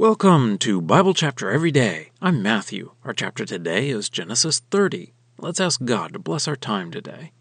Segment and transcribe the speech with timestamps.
[0.00, 2.08] Welcome to Bible Chapter Every Day.
[2.22, 2.92] I'm Matthew.
[3.04, 5.12] Our chapter today is Genesis 30.
[5.36, 7.32] Let's ask God to bless our time today.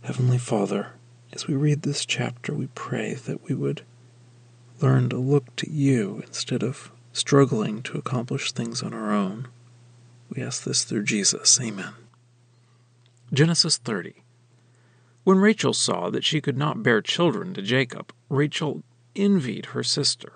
[0.00, 0.92] Heavenly Father,
[1.34, 3.82] as we read this chapter, we pray that we would
[4.80, 9.48] learn to look to you instead of struggling to accomplish things on our own.
[10.30, 11.60] We ask this through Jesus.
[11.60, 11.92] Amen.
[13.30, 14.22] Genesis 30.
[15.24, 18.82] When Rachel saw that she could not bear children to Jacob, Rachel
[19.14, 20.35] envied her sister.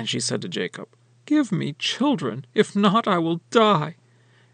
[0.00, 0.88] And she said to Jacob,
[1.26, 3.96] Give me children, if not, I will die.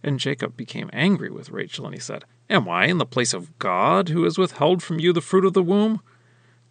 [0.03, 3.57] And Jacob became angry with Rachel, and he said, Am I in the place of
[3.61, 6.01] God, who has withheld from you the fruit of the womb?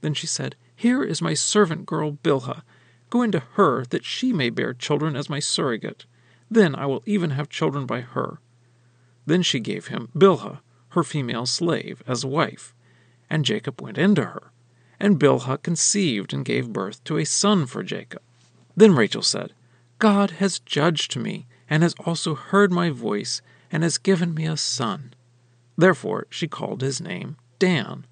[0.01, 2.63] Then she said, Here is my servant girl Bilhah.
[3.09, 6.05] Go into her, that she may bear children as my surrogate.
[6.51, 8.41] Then I will even have children by her.
[9.25, 12.75] Then she gave him Bilhah, her female slave, as wife.
[13.29, 14.51] And Jacob went into her.
[14.99, 18.21] And Bilhah conceived and gave birth to a son for Jacob.
[18.75, 19.53] Then Rachel said,
[19.99, 24.57] God has judged me, and has also heard my voice, and has given me a
[24.57, 25.13] son.
[25.77, 28.05] Therefore she called his name Dan.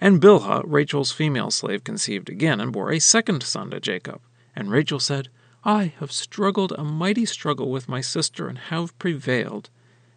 [0.00, 4.20] And Bilhah, Rachel's female slave, conceived again, and bore a second son to Jacob.
[4.56, 5.28] And Rachel said,
[5.62, 9.68] I have struggled a mighty struggle with my sister, and have prevailed.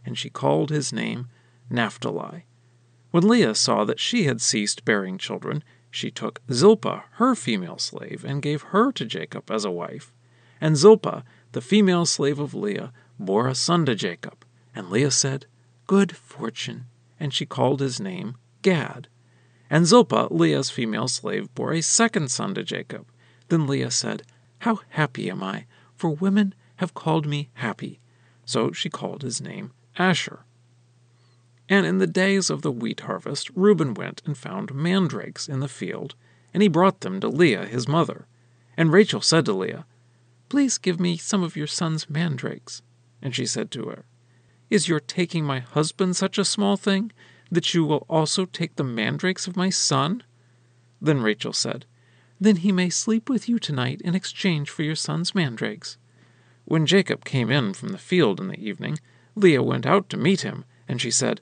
[0.05, 1.27] And she called his name
[1.69, 2.45] Naphtali.
[3.11, 8.25] When Leah saw that she had ceased bearing children, she took Zilpah, her female slave,
[8.25, 10.11] and gave her to Jacob as a wife.
[10.59, 14.43] And Zilpah, the female slave of Leah, bore a son to Jacob.
[14.73, 15.45] And Leah said,
[15.85, 16.85] Good fortune.
[17.19, 19.07] And she called his name Gad.
[19.69, 23.05] And Zilpah, Leah's female slave, bore a second son to Jacob.
[23.49, 24.23] Then Leah said,
[24.59, 27.99] How happy am I, for women have called me happy.
[28.45, 30.43] So she called his name Asher.
[31.69, 35.67] And in the days of the wheat harvest, Reuben went and found mandrakes in the
[35.67, 36.15] field,
[36.53, 38.27] and he brought them to Leah his mother.
[38.75, 39.85] And Rachel said to Leah,
[40.49, 42.81] Please give me some of your son's mandrakes.
[43.21, 44.05] And she said to her,
[44.69, 47.11] Is your taking my husband such a small thing,
[47.49, 50.23] that you will also take the mandrakes of my son?
[51.01, 51.85] Then Rachel said,
[52.39, 55.97] Then he may sleep with you tonight in exchange for your son's mandrakes.
[56.65, 58.99] When Jacob came in from the field in the evening,
[59.35, 61.41] Leah went out to meet him, and she said,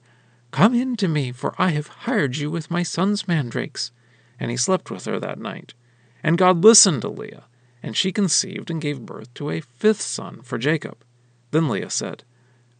[0.51, 3.91] Come in to me, for I have hired you with my son's mandrakes.
[4.39, 5.73] And he slept with her that night.
[6.23, 7.45] And God listened to Leah,
[7.81, 11.03] and she conceived and gave birth to a fifth son for Jacob.
[11.51, 12.23] Then Leah said,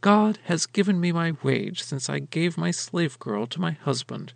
[0.02, 4.34] God has given me my wage since I gave my slave girl to my husband.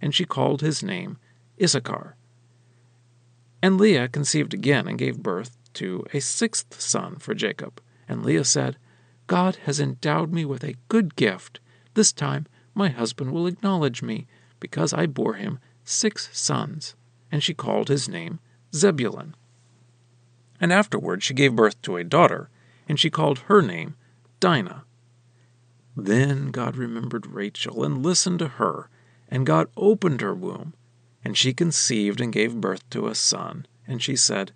[0.00, 1.18] And she called his name
[1.60, 2.14] Issachar.
[3.62, 7.80] And Leah conceived again and gave birth to a sixth son for Jacob.
[8.06, 8.76] And Leah said,
[9.26, 11.60] God has endowed me with a good gift.
[11.94, 12.46] This time
[12.78, 14.26] my husband will acknowledge me,
[14.60, 16.94] because I bore him six sons.
[17.30, 18.38] And she called his name
[18.74, 19.34] Zebulun.
[20.60, 22.48] And afterward she gave birth to a daughter,
[22.88, 23.96] and she called her name
[24.40, 24.84] Dinah.
[25.96, 28.88] Then God remembered Rachel and listened to her,
[29.28, 30.74] and God opened her womb,
[31.24, 33.66] and she conceived and gave birth to a son.
[33.86, 34.52] And she said,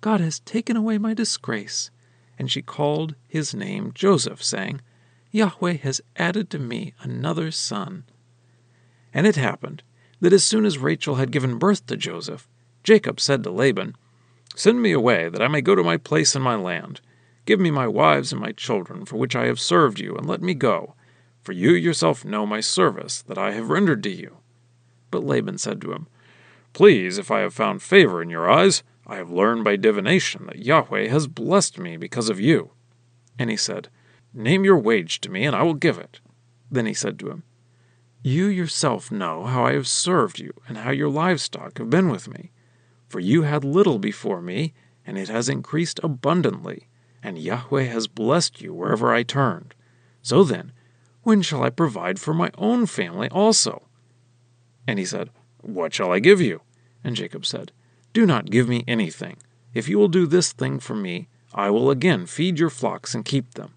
[0.00, 1.90] God has taken away my disgrace.
[2.38, 4.80] And she called his name Joseph, saying,
[5.30, 8.04] Yahweh has added to me another son.
[9.12, 9.82] And it happened
[10.20, 12.48] that as soon as Rachel had given birth to Joseph,
[12.82, 13.96] Jacob said to Laban,
[14.54, 17.00] Send me away, that I may go to my place in my land.
[17.44, 20.42] Give me my wives and my children, for which I have served you, and let
[20.42, 20.94] me go.
[21.42, 24.38] For you yourself know my service that I have rendered to you.
[25.10, 26.08] But Laban said to him,
[26.72, 30.64] Please, if I have found favor in your eyes, I have learned by divination that
[30.64, 32.72] Yahweh has blessed me because of you.
[33.38, 33.88] And he said,
[34.34, 36.20] Name your wage to me, and I will give it.
[36.70, 37.44] Then he said to him,
[38.22, 42.28] You yourself know how I have served you, and how your livestock have been with
[42.28, 42.50] me.
[43.08, 44.74] For you had little before me,
[45.06, 46.88] and it has increased abundantly,
[47.22, 49.74] and Yahweh has blessed you wherever I turned.
[50.20, 50.72] So then,
[51.22, 53.84] when shall I provide for my own family also?
[54.86, 55.30] And he said,
[55.62, 56.60] What shall I give you?
[57.02, 57.72] And Jacob said,
[58.12, 59.38] Do not give me anything.
[59.72, 63.24] If you will do this thing for me, I will again feed your flocks and
[63.24, 63.74] keep them.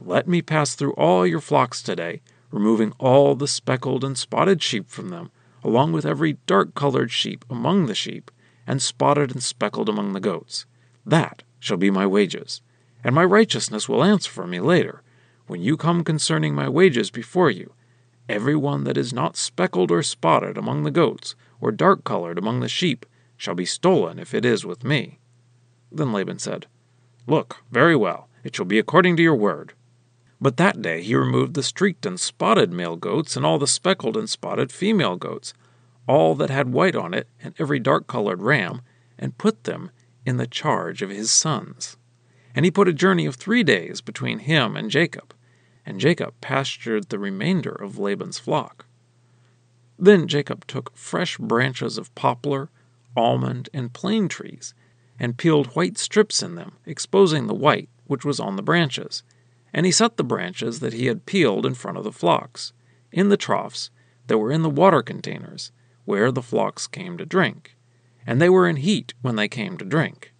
[0.00, 2.20] Let me pass through all your flocks today,
[2.50, 5.30] removing all the speckled and spotted sheep from them,
[5.64, 8.30] along with every dark colored sheep among the sheep,
[8.66, 10.66] and spotted and speckled among the goats.
[11.04, 12.60] That shall be my wages,
[13.02, 15.02] and my righteousness will answer for me later,
[15.46, 17.72] when you come concerning my wages before you.
[18.28, 22.60] Every one that is not speckled or spotted among the goats, or dark colored among
[22.60, 23.06] the sheep,
[23.36, 25.20] shall be stolen if it is with me.
[25.90, 26.66] Then Laban said,
[27.26, 29.72] Look, very well, it shall be according to your word.
[30.40, 34.16] But that day he removed the streaked and spotted male goats, and all the speckled
[34.16, 35.54] and spotted female goats,
[36.06, 38.82] all that had white on it, and every dark colored ram,
[39.18, 39.90] and put them
[40.24, 41.96] in the charge of his sons.
[42.54, 45.34] And he put a journey of three days between him and Jacob,
[45.86, 48.86] and Jacob pastured the remainder of Laban's flock.
[49.98, 52.70] Then Jacob took fresh branches of poplar,
[53.16, 54.74] almond, and plane trees,
[55.18, 59.22] and peeled white strips in them, exposing the white which was on the branches.
[59.76, 62.72] And he set the branches that he had peeled in front of the flocks,
[63.12, 63.90] in the troughs
[64.26, 65.70] that were in the water containers,
[66.06, 67.76] where the flocks came to drink.
[68.26, 70.32] And they were in heat when they came to drink.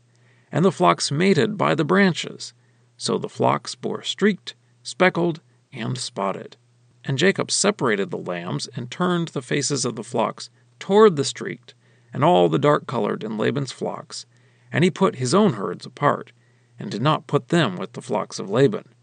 [0.50, 2.54] And the flocks mated by the branches.
[2.96, 6.56] So the flocks bore streaked, speckled, and spotted.
[7.04, 10.48] And Jacob separated the lambs and turned the faces of the flocks
[10.78, 11.74] toward the streaked
[12.10, 14.24] and all the dark colored in Laban's flocks,
[14.72, 16.32] and he put his own herds apart,
[16.78, 18.94] and did not put them with the flocks of Laban.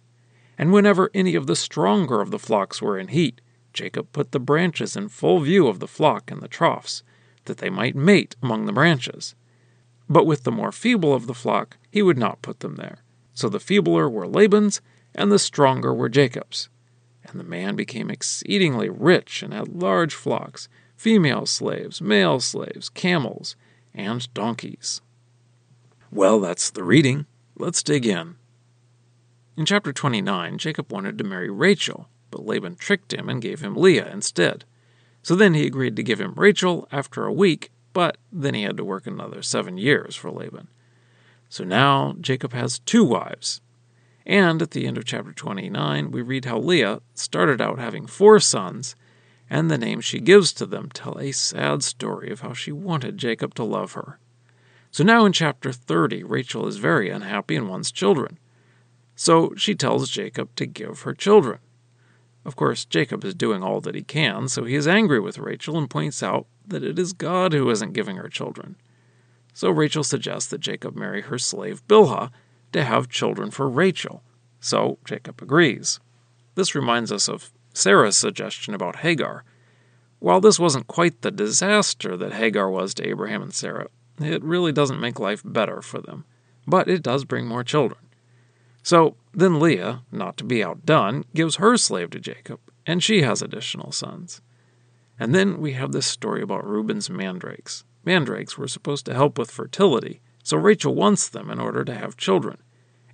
[0.57, 3.41] And whenever any of the stronger of the flocks were in heat,
[3.73, 7.03] Jacob put the branches in full view of the flock in the troughs,
[7.45, 9.35] that they might mate among the branches.
[10.09, 12.99] But with the more feeble of the flock, he would not put them there.
[13.33, 14.79] So the feebler were Laban's,
[15.15, 16.69] and the stronger were Jacob's.
[17.23, 23.55] And the man became exceedingly rich and had large flocks, female slaves, male slaves, camels,
[23.93, 25.01] and donkeys.
[26.11, 27.25] Well, that's the reading.
[27.55, 28.35] Let's dig in.
[29.55, 33.75] In chapter 29, Jacob wanted to marry Rachel, but Laban tricked him and gave him
[33.75, 34.65] Leah instead.
[35.21, 38.77] So then he agreed to give him Rachel after a week, but then he had
[38.77, 40.69] to work another seven years for Laban.
[41.49, 43.61] So now Jacob has two wives.
[44.25, 48.39] And at the end of chapter 29, we read how Leah started out having four
[48.39, 48.95] sons,
[49.51, 53.19] and the names she gives to them tell a sad story of how she wanted
[53.19, 54.17] Jacob to love her.
[54.89, 58.39] So now in chapter 30, Rachel is very unhappy and wants children.
[59.15, 61.59] So she tells Jacob to give her children.
[62.45, 65.77] Of course, Jacob is doing all that he can, so he is angry with Rachel
[65.77, 68.75] and points out that it is God who isn't giving her children.
[69.53, 72.31] So Rachel suggests that Jacob marry her slave Bilhah
[72.73, 74.23] to have children for Rachel.
[74.59, 75.99] So Jacob agrees.
[76.55, 79.43] This reminds us of Sarah's suggestion about Hagar.
[80.19, 83.87] While this wasn't quite the disaster that Hagar was to Abraham and Sarah,
[84.19, 86.25] it really doesn't make life better for them,
[86.67, 87.99] but it does bring more children.
[88.83, 93.41] So then Leah, not to be outdone, gives her slave to Jacob, and she has
[93.41, 94.41] additional sons.
[95.17, 97.85] And then we have this story about Reuben's mandrakes.
[98.05, 102.17] Mandrakes were supposed to help with fertility, so Rachel wants them in order to have
[102.17, 102.57] children,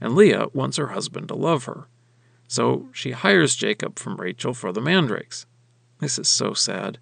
[0.01, 1.87] and Leah wants her husband to love her.
[2.47, 5.45] So she hires Jacob from Rachel for the mandrakes.
[5.99, 6.97] This is so sad.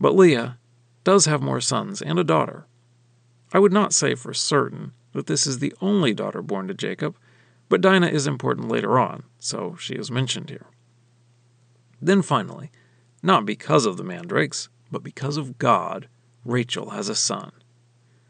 [0.00, 0.58] But Leah
[1.02, 2.66] does have more sons and a daughter.
[3.52, 7.16] I would not say for certain that this is the only daughter born to Jacob,
[7.68, 10.66] but Dinah is important later on, so she is mentioned here.
[12.00, 12.70] Then finally,
[13.22, 16.08] not because of the mandrakes, but because of God,
[16.44, 17.52] Rachel has a son.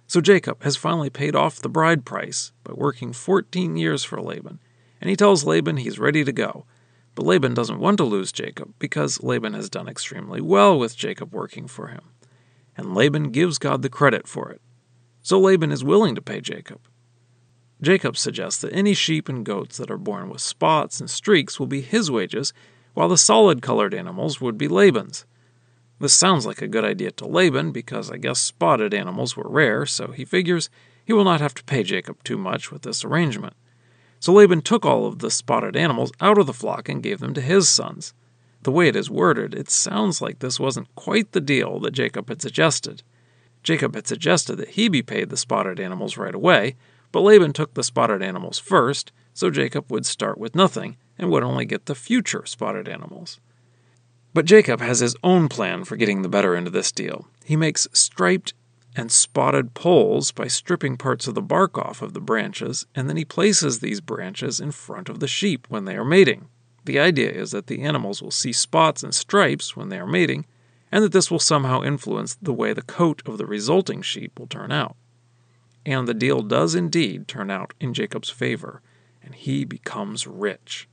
[0.06, 4.60] So Jacob has finally paid off the bride price by working 14 years for Laban,
[5.00, 6.64] and he tells Laban he's ready to go.
[7.14, 11.34] But Laban doesn't want to lose Jacob because Laban has done extremely well with Jacob
[11.34, 12.02] working for him.
[12.76, 14.60] And Laban gives God the credit for it.
[15.22, 16.80] So Laban is willing to pay Jacob.
[17.82, 21.66] Jacob suggests that any sheep and goats that are born with spots and streaks will
[21.66, 22.52] be his wages,
[22.94, 25.26] while the solid colored animals would be Laban's.
[25.98, 29.86] This sounds like a good idea to Laban because I guess spotted animals were rare,
[29.86, 30.70] so he figures
[31.04, 33.54] he will not have to pay Jacob too much with this arrangement.
[34.18, 37.34] So Laban took all of the spotted animals out of the flock and gave them
[37.34, 38.12] to his sons.
[38.62, 42.28] The way it is worded, it sounds like this wasn't quite the deal that Jacob
[42.28, 43.02] had suggested.
[43.62, 46.74] Jacob had suggested that he be paid the spotted animals right away,
[47.12, 51.42] but Laban took the spotted animals first, so Jacob would start with nothing and would
[51.42, 53.40] only get the future spotted animals.
[54.34, 57.26] But Jacob has his own plan for getting the better end of this deal.
[57.44, 58.52] He makes striped
[58.94, 63.16] and spotted poles by stripping parts of the bark off of the branches, and then
[63.16, 66.48] he places these branches in front of the sheep when they are mating.
[66.84, 70.46] The idea is that the animals will see spots and stripes when they are mating,
[70.90, 74.46] and that this will somehow influence the way the coat of the resulting sheep will
[74.46, 74.96] turn out.
[75.86, 78.82] And the deal does indeed turn out in Jacob's favor,
[79.22, 80.88] and he becomes rich.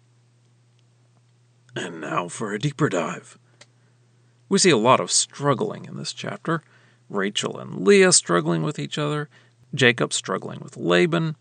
[1.75, 3.39] And now for a deeper dive.
[4.47, 6.63] We see a lot of struggling in this chapter
[7.09, 9.29] Rachel and Leah struggling with each other,
[9.73, 11.35] Jacob struggling with Laban.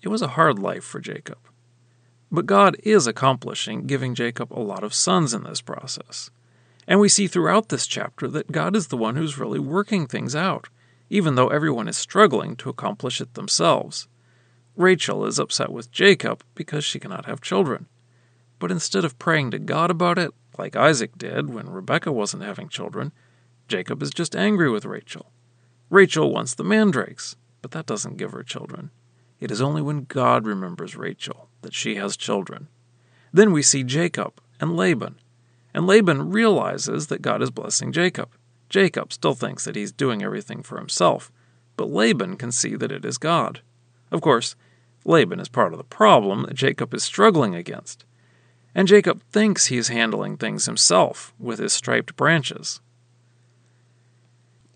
[0.00, 1.38] It was a hard life for Jacob.
[2.30, 6.30] But God is accomplishing giving Jacob a lot of sons in this process.
[6.86, 10.34] And we see throughout this chapter that God is the one who's really working things
[10.34, 10.68] out
[11.10, 14.08] even though everyone is struggling to accomplish it themselves.
[14.76, 17.86] Rachel is upset with Jacob because she cannot have children.
[18.58, 22.68] But instead of praying to God about it, like Isaac did when Rebekah wasn't having
[22.68, 23.12] children,
[23.68, 25.30] Jacob is just angry with Rachel.
[25.90, 28.90] Rachel wants the mandrakes, but that doesn't give her children.
[29.40, 32.68] It is only when God remembers Rachel that she has children.
[33.32, 35.20] Then we see Jacob and Laban,
[35.72, 38.30] and Laban realizes that God is blessing Jacob.
[38.68, 41.32] Jacob still thinks that he's doing everything for himself,
[41.76, 43.60] but Laban can see that it is God.
[44.10, 44.56] Of course,
[45.04, 48.04] Laban is part of the problem that Jacob is struggling against.
[48.74, 52.80] And Jacob thinks he is handling things himself with his striped branches.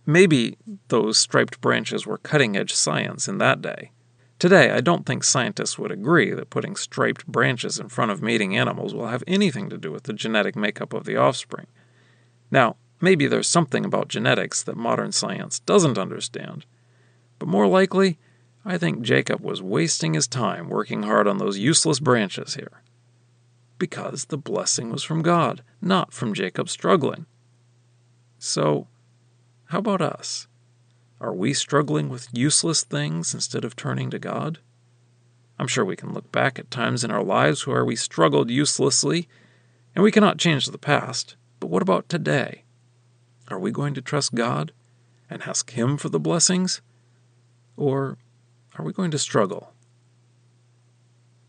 [0.06, 0.56] Maybe
[0.88, 3.92] those striped branches were cutting edge science in that day.
[4.38, 8.56] Today, I don't think scientists would agree that putting striped branches in front of mating
[8.56, 11.68] animals will have anything to do with the genetic makeup of the offspring.
[12.50, 16.64] Now, maybe there's something about genetics that modern science doesn't understand,
[17.38, 18.18] but more likely,
[18.64, 22.82] I think Jacob was wasting his time working hard on those useless branches here.
[23.78, 27.26] Because the blessing was from God, not from Jacob struggling.
[28.38, 28.86] So,
[29.66, 30.46] how about us?
[31.20, 34.58] Are we struggling with useless things instead of turning to God?
[35.58, 39.28] I'm sure we can look back at times in our lives where we struggled uselessly,
[39.94, 41.36] and we cannot change the past.
[41.60, 42.64] But what about today?
[43.52, 44.72] Are we going to trust God
[45.28, 46.80] and ask Him for the blessings?
[47.76, 48.16] Or
[48.78, 49.74] are we going to struggle?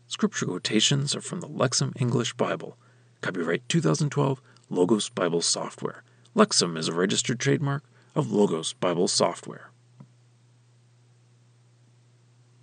[0.06, 2.76] Scripture quotations are from the Lexham English Bible.
[3.22, 6.02] Copyright 2012, Logos Bible Software.
[6.36, 7.82] Lexham is a registered trademark
[8.14, 9.70] of Logos Bible Software.